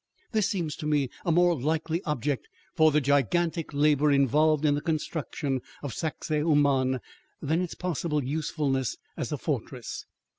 This 0.31 0.49
seems 0.49 0.75
to 0.77 0.87
me 0.87 1.11
a 1.23 1.31
more 1.31 1.53
likely 1.61 2.01
object 2.05 2.47
for 2.73 2.89
the 2.89 2.99
gigantic 2.99 3.71
labor 3.71 4.09
involved 4.11 4.65
in 4.65 4.73
the 4.73 4.81
construction 4.81 5.61
of 5.83 5.93
Sacsahuaman 5.93 6.99
than 7.39 7.61
its 7.61 7.75
possible 7.75 8.23
usefulness 8.23 8.97
as 9.15 9.31
a 9.31 9.37
fortress. 9.37 10.07